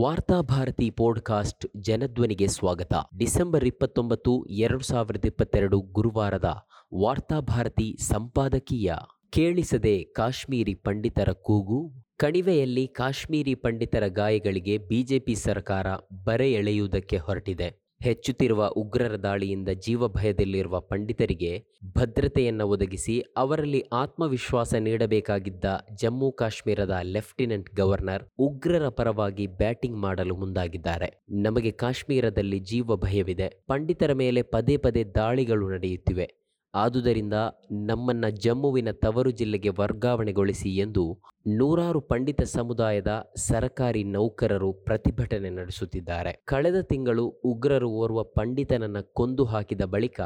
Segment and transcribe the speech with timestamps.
[0.00, 2.94] Varthabharati podcast ಜನಧ್ವನಿಗೆ ಸ್ವಾಗತ.
[3.18, 8.92] December ಇಪ್ಪತ್ತೊಂಬತ್ತು, ಎರಡು ಸಾವಿರದ ಇಪ್ಪತ್ತೆರಡು ಗುರುವಾರದ ವಾರ್ತಾಭಾರತಿ ಸಂಪಾದಕೀಯ
[9.30, 11.92] ಕೇಳಿಸದೆ ಕಾಶ್ಮೀರಿ ಪಂಡಿತರ ಕೂಗು.
[12.16, 15.86] ಕಣಿವೆಯಲ್ಲಿ ಕಾಶ್ಮೀರಿ ಪಂಡಿತರ ಗಾಯಗಳಿಗೆ ಬಿಜೆಪಿ ಸರ್ಕಾರ
[16.24, 17.83] ಬರೆ ಎಳೆಯುವುದಕ್ಕೆ ಹೊರಟಿದೆ.
[18.00, 21.64] ಹೆಚ್ಚುತ್ತಿರುವ ಉಗ್ರರ ದಾಳಿಯಿಂದ ಜೀವಭಯದಲ್ಲಿರುವ ಪಂಡಿತರಿಗೆ
[21.96, 31.24] ಭದ್ರತೆಯನ್ನು ಒದಗಿಸಿ ಅವರಲ್ಲಿ ಆತ್ಮವಿಶ್ವಾಸ ನೀಡಬೇಕಾಗಿದ್ದ ಜಮ್ಮು ಕಾಶ್ಮೀರದ ಲೆಫ್ಟಿನೆಂಟ್ ಗವರ್ನರ್ ಉಗ್ರರ ಪರವಾಗಿ ಬ್ಯಾಟಿಂಗ್ ಮಾಡಲು ಮುಂದಾಗಿದ್ದಾರೆ.
[31.30, 36.43] ನಮಗೆ ಕಾಶ್ಮೀರದಲ್ಲಿ ಜೀವ ಭಯವಿದೆ ಪಂಡಿತರ ಮೇಲೆ ಪದೇ ಪದೇ ದಾಳಿಗಳು ನಡೆಯುತ್ತಿವೆ.
[36.74, 37.32] ಆದುದರಿಂದ
[37.72, 46.42] ನಮ್ಮನ್ನ ಜಮ್ಮುವಿನ ತವರು ಜಿಲ್ಲೆಗೆ ವರ್ಗಾವಣೆಗೊಳಿಸಿ ಎಂದು ನೂರಾರು ಪಂಡಿತ ಸಮುದಾಯದ ಸರಕಾರಿ ನೌಕರರು ಪ್ರತಿಭಟನೆ ನಡೆಸುತ್ತಿದ್ದಾರೆ.
[46.44, 50.20] ಕಳೆದ ತಿಂಗಳು ಉಗ್ರರು ಓರ್ವ ಪಂಡಿತನನ್ನ ಕೊಂದು ಹಾಕಿದ ಬಳಿಕ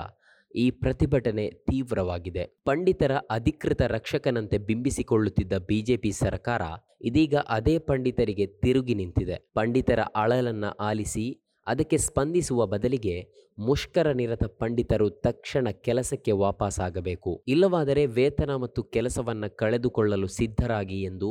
[0.55, 2.63] ಈ ಪ್ರತಿಭಟನೆ ತೀವ್ರವಾಗಿದೆ.
[2.65, 6.63] ಪಂಡಿತರ ಅಧಿಕೃತ ರಕ್ಷಕನಂತೆ ಬಿಂಬಿಸಿಕೊಳ್ಳುತ್ತಿದ್ದ ಬಿಜೆಪಿ ಸರ್ಕಾರ
[7.01, 9.51] ಇದೀಗ ಅದೇ ಪಂಡಿತರಿಗೆ ತಿರುಗಿ ನಿಂತಿದೆ.
[9.55, 13.17] ಪಂಡಿತರ ಅಳಲನ್ನ ಆಲಿಸಿ ಅದಕ್ಕೆ ಸ್ಪಂದಿಸುವ ಬದಲಿಗೆ
[13.59, 21.31] ಮುಷ್ಕರ ನಿರತ ಪಂಡಿತರು ತಕ್ಷಣ ಕೆಲಸಕ್ಕೆ ವಾಪಸ್ಸಾಗಬೇಕು ಇಲ್ಲವಾದರೆ ವೇತನ ಮತ್ತು ಕೆಲಸವನ್ನು ಕಳೆದುಕೊಳ್ಳಲು ಸಿದ್ಧರಾಗಿ ಎಂದು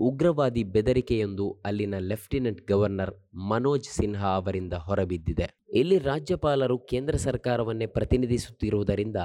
[0.00, 3.12] ಉಗ್ರವಾದಿ ಬೆದರಿಕೆಯೊಂದು ಅಲ್ಲಿನ ಲೆಫ್ಟಿನೆಂಟ್ ಗವರ್ನರ್
[3.50, 5.46] ಮನೋಜ್ ಸಿನ್ಹಾ ಅವರಿಂದ ಹೊರಬಿದ್ದಿದೆ.
[5.72, 9.16] ಇಲ್ಲಿ ರಾಜ್ಯಪಾಲರು ಕೇಂದ್ರ ಸರ್ಕಾರವನ್ನೇ ಪ್ರತಿನಿಧಿಸುತ್ತಿರುವುದರಿಂದ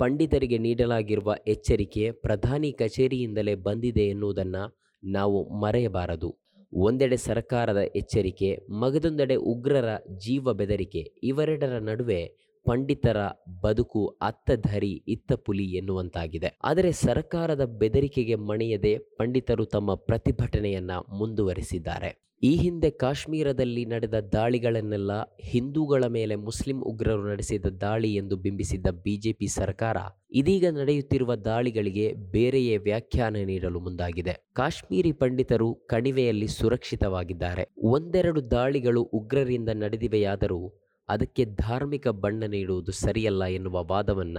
[0.00, 4.64] ಪಂಡಿತರಿಗೆ ನೀಡಲಾಗಿರುವ ಎಚ್ಚರಿಕೆ ಪ್ರಧಾನಿ ಕಚೇರಿಯಿಂದಲೇ ಬಂದಿದೆ ಎನ್ನುವುದನ್ನು
[5.04, 6.30] ನಾವು ಮರೆಯಬಾರದು.
[6.72, 9.84] ಒಂದೆಡೆ ಸರ್ಕಾರದ ಎಚ್ಚರಿಕೆ, ಮಗದೊಂದೆಡೆ ಉಗ್ರರ
[10.16, 13.16] ಜೀವ ಬೆದರಿಕೆ, ಇವೆರಡರ ನಡುವೆ ಪಂಡಿತರ
[13.60, 16.58] ಬದುಕು ಅತ್ತ ಧರಿ ಇತ್ತ ಪುಲಿ ಎನ್ನುವಂತಾಗಿದೆ.
[16.64, 22.27] ಆದರೆ ಸರ್ಕಾರದ ಬೆದರಿಕೆಗೆ ಮಣಿಯದೆ ಪಂಡಿತರು ತಮ್ಮ ಪ್ರತಿಭಟನೆಯನ್ನ ಮುಂದುವರಿಸಿದ್ದಾರೆ.
[22.42, 29.96] ಈ ಹಿಂದೆ ಕಾಶ್ಮೀರದಲ್ಲಿ ನಡೆದ ದಾಳಿಗಳನ್ನೆಲ್ಲ ಹಿಂದೂಗಳ ಮೇಲೆ ಮುಸ್ಲಿಂ ಉಗ್ರರು ನಡೆಸಿದ ದಾಳಿ ಎಂದು ಬಿಂಬಿಸಿದ್ದ ಬಿಜೆಪಿ ಸರ್ಕಾರ
[30.30, 34.46] ಇದೀಗ ನಡೆಯುತ್ತಿರುವ ದಾಳಿಗಳಿಗೆ ಬೇರೆಯೇ ವ್ಯಾಖ್ಯಾನ ನೀಡಲು ಮುಂದಾಗಿದೆ.
[34.52, 37.64] ಕಾಶ್ಮೀರಿ ಪಂಡಿತರು ಕಣಿವೆಯಲ್ಲಿ ಸುರಕ್ಷಿತವಾಗಿದ್ದಾರೆ.
[37.82, 40.74] ಒಂದೆರಡು ದಾಳಿಗಳು ಉಗ್ರರಿಂದ ನಡೆದಿವೆಯಾದರೂ
[41.08, 44.38] ಅದಕ್ಕೆ ಧಾರ್ಮಿಕ ಬಣ್ಣ ನೀಡುವುದು ಸರಿಯಲ್ಲ ಎನ್ನುವ ವಾದವನ್ನ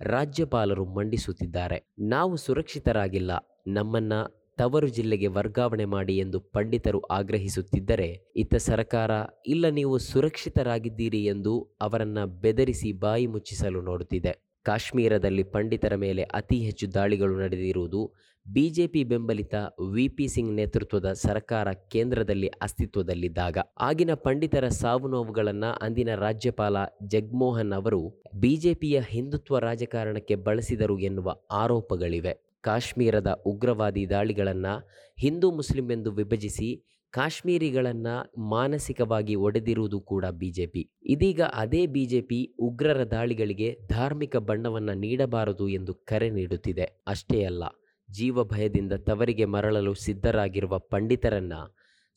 [0.00, 1.94] ರಾಜ್ಯಪಾಲರು ಮಂಡಿಸುತ್ತಿದ್ದಾರೆ.
[1.98, 3.30] ನಾವು ಸುರಕ್ಷಿತರಾಗಿಲ್ಲ.
[3.66, 4.12] ನಮ್ಮನ್ನ
[4.58, 9.10] ತವರು ಜಿಲ್ಲೆಗೆ ವರ್ಗಾವಣೆ ಮಾಡಿ ಎಂದು ಪಂಡಿತರು ಆಗ್ರಹಿಸುತ್ತಿದ್ದರೆ, ಇತ್ತ ಸರಕಾರ,
[9.46, 14.48] ಇಲ್ಲ ನೀವು ಸುರಕ್ಷಿತರಾಗಿದ್ದೀರಿ ಎಂದು ಅವರನ್ನ ಬೆದರಿಸಿ ಬಾಯಿ ಮುಚ್ಚಿಸಲು ನೋಡುತ್ತಿದೆ.
[14.62, 18.12] ಕಾಶ್ಮೀರದಲ್ಲಿ ಪಂಡಿತರ ಮೇಲೆ ಅತಿ ಹೆಚ್ಚು ದಾಳಿಗಳು ನಡೆದಿರುವುದು
[18.46, 19.54] ಬಿಜೆಪಿ ಬೆಂಬಲಿತ
[19.94, 23.58] ವಿಪಿ ಸಿಂಗ್ ನೇತೃತ್ವದ ಸರ್ಕಾರ ಕೇಂದ್ರದಲ್ಲಿ ಅಸ್ತಿತ್ವದಲ್ಲಿದ್ದಾಗ.
[23.80, 26.76] ಆಗಿನ ಪಂಡಿತರ ಸಾವು ನೋವುಗಳನ್ನು ಅಂದಿನ ರಾಜ್ಯಪಾಲ
[27.06, 32.47] ಜಗ್ಮೋಹನ್ ಅವರು ಬಿಜೆಪಿಯ ಹಿಂದುತ್ವ ರಾಜಕಾರಣಕ್ಕೆ ಬಳಸಿದರು ಎನ್ನುವ ಆರೋಪಗಳಿವೆ.
[32.68, 34.74] ಕಾಶ್ಮೀರದ ಉಗ್ರವಾದಿ ದಾಳಿಗಳನ್ನು
[35.18, 36.68] ಹಿಂದೂ ಮುಸ್ಲಿಂ ಎಂದು ವಿಭಜಿಸಿ
[37.14, 38.14] ಕಾಶ್ಮೀರಿಗಳನ್ನು
[38.50, 40.82] ಮಾನಸಿಕವಾಗಿ ಒಡೆದಿರುವುದು ಕೂಡ ಬಿಜೆಪಿ.
[41.04, 46.86] ಇದೀಗ ಅದೇ ಬಿಜೆಪಿ ಉಗ್ರರ ದಾಳಿಗಳಿಗೆ ಧಾರ್ಮಿಕ ಬಣ್ಣವನ್ನು ನೀಡಬಾರದು ಎಂದು ಕರೆ ನೀಡುತ್ತಿದೆ.
[47.06, 47.64] ಅಷ್ಟೇ ಅಲ್ಲ
[48.08, 51.52] ಜೀವ ಭಯದಿಂದ ತವರಿಗೆ ಮರಳಲು ಸಿದ್ಧರಾಗಿರುವ ಪಂಡಿತರನ್ನ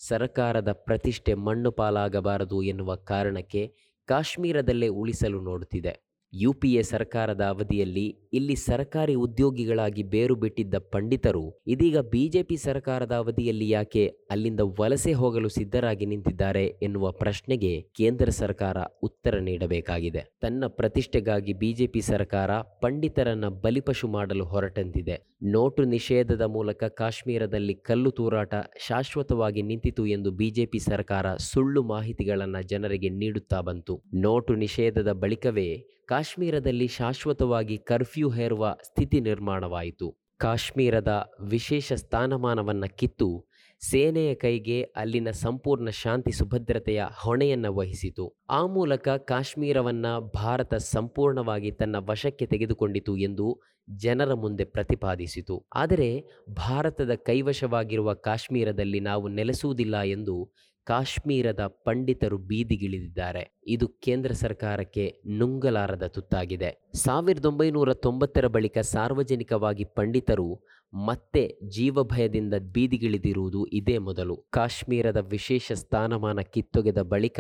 [0.02, 3.64] ಸರಕಾರದ ಪ್ರತಿಷ್ಠೆ ಮಣ್ಣು ಪಾಲಾಗಬಾರದು ಎನ್ನುವ ಕಾರಣಕ್ಕೆ
[4.08, 6.11] ಕಾಶ್ಮೀರದಲ್ಲೇ ಉಳಿಸಲು ನೋಡುತ್ತಿದೆ.
[6.34, 14.08] ಯು ಪಿ ಸರ್ಕಾರದ ಅವಧಿಯಲ್ಲಿ ಇಲ್ಲಿ ಸರ್ಕಾರಿ ಉದ್ಯೋಗಿಗಳಾಗಿ ಬೇರು ಬಿಟ್ಟಿದ್ದ ಪಂಡಿತರು ಇದೀಗ ಬಿಜೆಪಿ ಸರ್ಕಾರದ ಅವಧಿಯಲ್ಲಿ ಯಾಕೆ
[14.32, 20.38] ಅಲ್ಲಿಂದ ವಲಸೆ ಹೋಗಲು ಸಿದ್ಧರಾಗಿ ನಿಂತಿದ್ದಾರೆ ಎನ್ನುವ ಪ್ರಶ್ನೆಗೆ ಕೇಂದ್ರ ಸರ್ಕಾರ ಉತ್ತರ ನೀಡಬೇಕಾಗಿದೆ.
[20.42, 25.32] ತನ್ನ ಪ್ರತಿಷ್ಠೆಗಾಗಿ ಬಿಜೆಪಿ ಸರ್ಕಾರ ಪಂಡಿತರನ್ನ ಬಲಿಪಶು ಮಾಡಲು ಹೊರಟಂತಿದೆ.
[25.44, 28.56] ನೋಟು ನಿಷೇಧದ ಮೂಲಕ ಕಾಶ್ಮೀರದಲ್ಲಿ ಕಲ್ಲು ತೂರಾಟ
[28.88, 34.02] ಶಾಶ್ವತವಾಗಿ ನಿಂತಿತು ಎಂದು ಬಿಜೆಪಿ ಸರ್ಕಾರ ಸುಳ್ಳು ಮಾಹಿತಿಗಳನ್ನು ಜನರಿಗೆ ನೀಡುತ್ತಾ ಬಂತು.
[34.14, 40.18] ನೋಟು ನಿಷೇಧದ ಬಳಿಕವೇ ಕಾಶ್ಮೀರದಲ್ಲಿ ಶಾಶ್ವತವಾಗಿ ಕರ್ಫ್ಯೂ ಹೇರುವ ಸ್ಥಿತಿ ನಿರ್ಮಾಣವಾಯಿತು.
[40.38, 43.48] ಕಾಶ್ಮೀರದ ವಿಶೇಷ ಸ್ಥಾನಮಾನವನ್ನು ಕಿತ್ತು
[43.82, 48.38] ಸೇನೆಯ ಕೈಗೆ ಅಲ್ಲಿನ ಸಂಪೂರ್ಣ ಶಾಂತಿ ಸುಭದ್ರತೆಯ ಹೊಣೆಯನ್ನು ವಹಿಸಿತು.
[48.50, 55.68] ಆ ಮೂಲಕ ಕಾಶ್ಮೀರವನ್ನು ಭಾರತ ಸಂಪೂರ್ಣವಾಗಿ ತನ್ನ ವಶಕ್ಕೆ ತೆಗೆದುಕೊಂಡಿತು ಎಂದು ಜನರ ಮುಂದೆ ಪ್ರತಿಪಾದಿಸಿತು.
[55.76, 60.52] ಆದರೆ ಭಾರತದ ಕೈವಶವಾಗಿರುವ ಕಾಶ್ಮೀರದಲ್ಲಿ ನಾವು ನೆಲೆಸುವುದಿಲ್ಲ ಎಂದು
[60.88, 63.44] ಕಾಶ್ಮೀರದ ಪಂಡಿತರು ಬೀದಿಗಿಳಿದಿದ್ದಾರೆ.
[63.68, 66.70] ಇದು ಕೇಂದ್ರ ಸರ್ಕಾರಕ್ಕೆ ನುಂಗಲಾರದ ತುತ್ತಾಗಿದೆ.
[66.94, 70.50] ಸಾವಿರದ ಒಂಬೈನೂರ ತೊಂಬತ್ತರ ಬಳಿಕ ಸಾರ್ವಜನಿಕವಾಗಿ ಪಂಡಿತರು
[70.94, 74.36] ಮತ್ತೆ ಜೀವಭಯದಿಂದ ಬೀದಿಗಿಳಿದಿರುವುದು ಇದೇ ಮೊದಲು.
[74.50, 77.40] ಕಾಶ್ಮೀರದ ವಿಶೇಷ ಸ್ಥಾನಮಾನ ಕಿತ್ತೊಗೆದ ಬಳಿಕ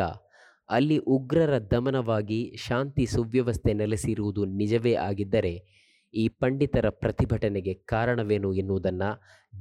[0.69, 5.80] ಅಲ್ಲಿ ಉಗ್ರರ ದಮನವಾಗಿ ಶಾಂತಿ ಸುವ್ಯವಸ್ಥೆ ನೆಲೆಸಿರುವುದು ನಿಜವೇ ಆಗಿದ್ದರೆ
[6.13, 9.09] ಈ ಪಂಡಿತರ ಪ್ರತಿಭಟನೆಗೆ ಕಾರಣವೇನು ಎನ್ನುವುದನ್ನು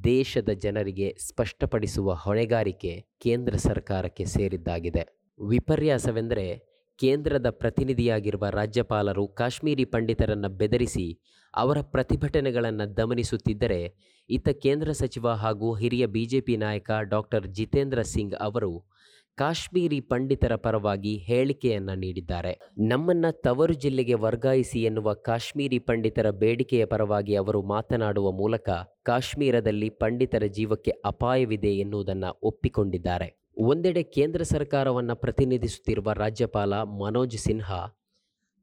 [0.04, 5.02] ದೇಶದ ಜನರಿಗೆ ಸ್ಪಷ್ಟಪಡಿಸುವ ಹೊಣೆಗಾರಿಕೆ ಕೇಂದ್ರ ಸರ್ಕಾರಕ್ಕೆ ಸೇರಿದ್ದಾಗಿದೆ.
[5.38, 11.20] ವಿಪರ್ಯಾಸವೆಂದರೆ ಕೇಂದ್ರದ ಪ್ರತಿನಿಧಿಯಾಗಿರುವ ರಾಜ್ಯಪಾಲರು ಕಾಶ್ಮೀರಿ ಪಂಡಿತರನ್ನು ಬೆದರಿಸಿ
[11.56, 13.94] ಅವರ ಪ್ರತಿಭಟನೆಗಳನ್ನು ದಮನಿಸುತ್ತಿದ್ದರೆ
[14.30, 18.89] ಇತ್ತ ಕೇಂದ್ರ ಸಚಿವ ಹಾಗೂ ಹಿರಿಯ ಬಿಜೆಪಿ ನಾಯಕ ಡಾಕ್ಟರ್ ಜಿತೇಂದ್ರ ಸಿಂಗ್ ಅವರು
[19.38, 22.52] ಕಾಶ್ಮೀರಿ ಪಂಡಿತರ ಪರವಾಗಿ ಹೇಳಿಕೆಯನ್ನ ನೀಡಿದ್ದಾರೆ.
[22.88, 28.68] ನಮ್ಮನ್ನ ತವರು ಜಿಲ್ಲೆಗೆ ವರ್ಗಾಯಿಸಿ ಎನ್ನುವ ಕಾಶ್ಮೀರಿ ಪಂಡಿತರ ಬೇಡಿಕೆಯ ಪರವಾಗಿ ಅವರು ಮಾತನಾಡುವ ಮೂಲಕ
[29.02, 33.28] ಕಾಶ್ಮೀರದಲ್ಲಿ ಪಂಡಿತರ ಜೀವಕ್ಕೆ ಅಪಾಯವಿದೆ ಎನ್ನುವುದನ್ನು ಒಪ್ಪಿಕೊಂಡಿದ್ದಾರೆ.
[33.56, 37.80] ಒಂದೆಡೆ ಕೇಂದ್ರ ಸರ್ಕಾರವನ್ನು ಪ್ರತಿನಿಧಿಸುತ್ತಿರುವ ರಾಜ್ಯಪಾಲ ಮನೋಜ್ ಸಿನ್ಹಾ,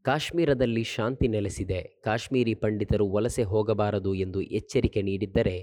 [0.06, 1.82] ಕಾಶ್ಮೀರದಲ್ಲಿ ಶಾಂತಿ ನೆಲೆಸಿದೆ.
[2.04, 5.58] ಕಾಶ್ಮೀರಿ ಪಂಡಿತರು ವಲಸೆ ಹೋಗಬಾರದು ಎಂದು ಎಚ್ಚರಿಕೆ ನೀಡಿದ್ದರೆ,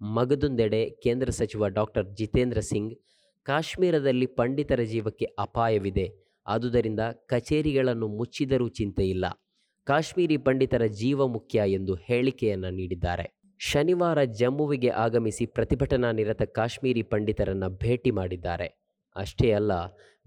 [0.00, 2.94] ಮಗದೊಂದೆಡೆ ಕೇಂದ್ರ ಸಚಿವ ಡಾಕ್ಟರ್ ಜಿತೇಂದ್ರ ಸಿಂಗ್
[3.46, 6.06] ಕಾಶ್ಮೀರದಲ್ಲಿ ಪಂಡಿತರ ಜೀವಕ್ಕೆ ಅಪಾಯವಿದೆ.
[6.46, 9.26] ಆದುದರಿಂದ ಕಚೇರಿಗಳನ್ನು ಮುಚ್ಚಿದರೂ ಚಿಂತೆಯಿಲ್ಲ.
[9.86, 13.26] ಕಾಶ್ಮೀರಿ ಪಂಡಿತರ ಜೀವ ಮುಖ್ಯ ಎಂದು ಹೇಳಿಕೆಯನ್ನು ನೀಡಿದ್ದಾರೆ.
[13.58, 18.68] ಶನಿವಾರ ಜಮ್ಮುವಿಗೆ ಆಗಮಿಸಿ ಪ್ರತಿಭಟನಾ ನಿರತ ಕಾಶ್ಮೀರಿ ಪಂಡಿತರನ್ನು ಭೇಟಿ ಮಾಡಿದ್ದಾರೆ.
[19.16, 19.72] ಅಷ್ಟೇ ಅಲ್ಲ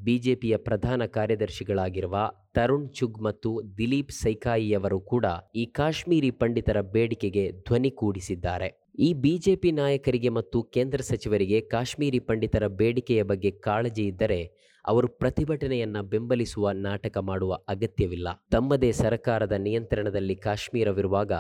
[0.04, 2.18] ಬಿಜೆಪಿಯ ಪ್ರಧಾನ ಕಾರ್ಯದರ್ಶಿಗಳಾಗಿರುವ
[2.54, 5.26] ತರುಣ್ ಚುಗ್ ಮತ್ತು ದಿಲೀಪ್ ಸೈಕಾಯಿಯವರು ಕೂಡ
[5.56, 8.70] ಈ ಕಾಶ್ಮೀರಿ ಪಂಡಿತರ ಬೇಡಿಕೆಗೆ ಧ್ವನಿ ಕೂಡಿಸಿದ್ದಾರೆ.
[9.00, 14.42] ಈ ಬಿಜೆಪಿ ನಾಯಕರಿಗೆ ಮತ್ತು ಕೇಂದ್ರ ಸಚಿವರಿಗೆ ಕಾಶ್ಮೀರಿ ಪಂಡಿತರ ಬೇಡಿಕೆಯ ಬಗ್ಗೆ ಕಾಳಜಿ ಇದ್ದರೆ
[14.88, 18.28] ಅವರು ಪ್ರತಿಭಟನೆಯನ್ನ ಬೆಂಬಲಿಸುವ ನಾಟಕ ಮಾಡುವ ಅಗತ್ಯವಿಲ್ಲ.
[18.52, 21.32] ತಮ್ಮದೇ ಸರ್ಕಾರದ ನಿಯಂತ್ರಣದಲ್ಲಿ ಕಾಶ್ಮೀರವಿರುವಾಗ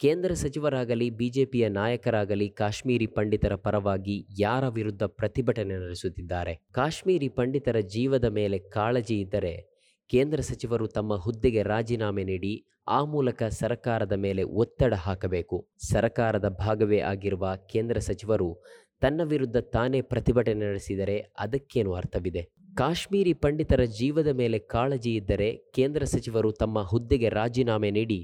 [0.00, 6.54] ಕೇಂದ್ರ ಸಚಿವರಾಗಲಿ, ಬಿಜೆಪಿಯ ನಾಯಕರಾಗಲಿ ಕಾಶ್ಮೀರಿ ಪಂಡಿತರ ಪರವಾಗಿ ಯಾರ ವಿರುದ್ಧ ಪ್ರತಿಭಟನೆ ನಡೆಸುತ್ತಿದ್ದಾರೆ?
[6.72, 9.52] ಕಾಶ್ಮೀರಿ ಪಂಡಿತರ ಜೀವದ ಮೇಲೆ ಕಾಳಜಿ ಇದ್ದರೆ
[10.10, 15.68] ಕೇಂದ್ರ ಸಚಿವರು ತಮ್ಮ ಹುದ್ದೆಗೆ ರಾಜೀನಾಮೆ ನೀಡಿ, ಆ ಮೂಲಕ ಸರ್ಕಾರದ ಮೇಲೆ ಒತ್ತಡ ಹಾಕಬೇಕು.
[15.90, 18.62] ಸರ್ಕಾರದ ಭಾಗವೇ ಆಗಿರುವ ಕೇಂದ್ರ ಸಚಿವರು
[19.00, 22.42] ತನ್ನ ವಿರುದ್ಧ ತಾನೇ ಪ್ರತಿಭಟನೆ ನಡೆಸಿದರೆ ಅದಕ್ಕೇನು ಅರ್ಥವಿದೆ?
[22.74, 28.20] ಕಾಶ್ಮೀರಿ ಪಂಡಿತರ ಜೀವದ ಮೇಲೆ ಕಾಳಜಿ ಇದ್ದರೆ ಕೇಂದ್ರ ಸಚಿವರು ತಮ್ಮ ಹುದ್ದೆಗೆ ರಾಜೀನಾಮೆ ನೀಡಿ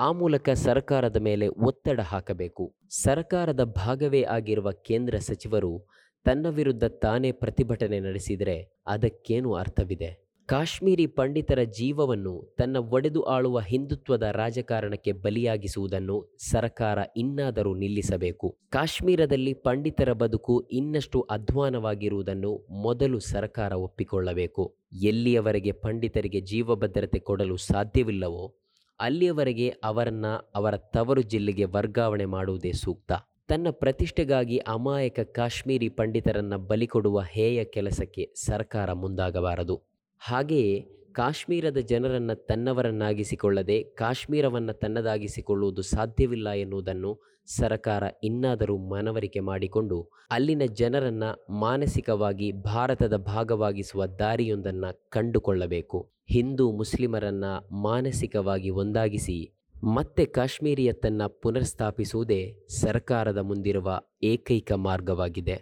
[0.00, 2.74] ಆ ಮೂಲಕ ಸರ್ಕಾರದ ಮೇಲೆ ಒತ್ತಡ ಹಾಕಬೇಕು.
[2.90, 5.84] ಸರ್ಕಾರದ ಭಾಗವೇ ಆಗಿರುವ ಕೇಂದ್ರ ಸಚಿವರು
[6.24, 10.28] ತನ್ನ ವಿರುದ್ಧ ತಾನೇ ಪ್ರತಿಭಟನೆ ನಡೆಸಿದರೆ ಅದಕ್ಕೇನು ಅರ್ಥವಿದೆ?
[10.46, 18.58] ಕಾಶ್ಮೀರಿ ಪಂಡಿತರ ಜೀವವನ್ನು ತನ್ನ ಒಡೆದು ಆಳುವ ಹಿಂದುತ್ವದ ರಾಜಕಾರಣಕ್ಕೆ ಬಲಿಯಾಗಿಸುವುದನ್ನು ಸರ್ಕಾರ ಇನ್ನಾದರೂ ನಿಲ್ಲಿಸಬೇಕು.
[18.68, 24.74] ಕಾಶ್ಮೀರದಲ್ಲಿ ಪಂಡಿತರ ಬದುಕು ಇನ್ನಷ್ಟು ಅಧ್ವಾನವಾಗಿರುವುದನ್ನು ಮೊದಲು ಸರ್ಕಾರ ಒಪ್ಪಿಕೊಳ್ಳಬೇಕು.
[24.92, 28.54] ಎಲ್ಲಿಯವರೆಗೆ ಪಂಡಿತರಿಗೆ ಜೀವ ಭದ್ರತೆ ಕೊಡಲು ಸಾಧ್ಯವಿಲ್ಲವೋ
[29.00, 33.12] ಅಲ್ಲಿಯವರೆಗೆ ಅವರನ್ನು ಅವರ ತವರು ಜಿಲ್ಲೆಗೆ ವರ್ಗಾವಣೆ ಮಾಡುವುದೇ ಸೂಕ್ತ.
[33.48, 39.82] ತನ್ನ ಪ್ರತಿಷ್ಠೆಗಾಗಿ ಅಮಾಯಕ ಕಾಶ್ಮೀರಿ ಪಂಡಿತರನ್ನು ಬಲಿಕೊಡುವ ಹೇಯ ಕೆಲಸಕ್ಕೆ ಸರ್ಕಾರ ಮುಂದಾಗಬಾರದು.
[40.18, 47.10] ಹಾಗೆಯೇ ಕಾಶ್ಮೀರದ ಜನರನ್ನು ತನ್ನವರನ್ನಾಗಿಸಿಕೊಳ್ಳದೆ ಕಾಶ್ಮೀರವನ್ನು ತನ್ನದಾಗಿಸಿಕೊಳ್ಳುವುದು ಸಾಧ್ಯವಿಲ್ಲ ಎನ್ನುವುದನ್ನು
[47.46, 56.10] ಸರಕಾರ ಇನ್ನಾದರೂ ಮನವರಿಕೆ ಮಾಡಿಕೊಂಡು ಅಲ್ಲಿನ ಜನರನ್ನು ಮಾನಸಿಕವಾಗಿ ಭಾರತದ ಭಾಗವಾಗಿಸುವ ದಾರಿಯೊಂದನ್ನು ಕಂಡುಕೊಳ್ಳಬೇಕು.
[56.28, 57.44] ಹಿಂದೂ ಮುಸ್ಲಿಮರನ್ನ
[57.82, 59.38] ಮಾನಸಿಕವಾಗಿ ಒಂದಾಗಿಸಿ
[59.84, 65.58] ಮತ್ತೆ ಕಾಶ್ಮೀರಿಯತ್ತನ್ನು ಪುನರ್ಸ್ಥಾಪಿಸುವುದೇ ಸರ್ಕಾರದ ಮುಂದಿರುವ ಏಕೈಕ ಮಾರ್ಗವಾಗಿದೆ.